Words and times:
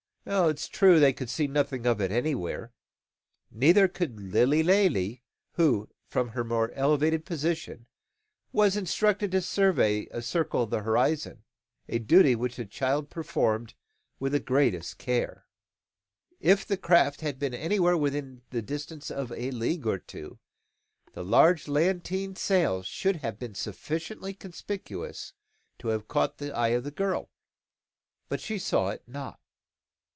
It 0.23 0.59
is 0.59 0.67
true 0.67 0.99
they 0.99 1.13
could 1.13 1.31
see 1.31 1.47
nothing 1.47 1.87
of 1.87 1.99
it 1.99 2.11
anywhere; 2.11 2.71
neither 3.49 3.87
could 3.87 4.19
Lilly 4.19 4.61
Lalee, 4.61 5.23
who, 5.53 5.89
from 6.05 6.29
her 6.29 6.43
more 6.43 6.71
elevated 6.73 7.25
position, 7.25 7.87
was 8.53 8.77
instructed 8.77 9.31
to 9.31 9.41
survey 9.41 10.05
the 10.05 10.21
circle 10.21 10.61
of 10.61 10.69
the 10.69 10.83
horizon, 10.83 11.43
a 11.89 11.97
duty 11.97 12.35
which 12.35 12.55
the 12.57 12.65
child 12.65 13.09
performed 13.09 13.73
with 14.19 14.33
the 14.33 14.39
greatest 14.39 14.99
care. 14.99 15.47
If 16.39 16.67
the 16.67 16.77
craft 16.77 17.21
had 17.21 17.39
been 17.39 17.55
anywhere 17.55 17.97
within 17.97 18.43
the 18.51 18.61
distance 18.61 19.09
of 19.09 19.31
a 19.31 19.49
league 19.49 19.87
or 19.87 19.97
two, 19.97 20.37
the 21.13 21.25
large 21.25 21.67
lateen 21.67 22.35
sail 22.35 22.83
should 22.83 23.17
have 23.17 23.39
been 23.39 23.55
sufficiently 23.55 24.35
conspicuous 24.35 25.33
to 25.79 25.87
have 25.87 26.07
caught 26.07 26.37
the 26.37 26.55
eye 26.55 26.69
of 26.69 26.83
the 26.83 26.91
girl. 26.91 27.31
But 28.29 28.39
she 28.39 28.59
saw 28.59 28.89
it 28.89 29.01
not. 29.07 29.39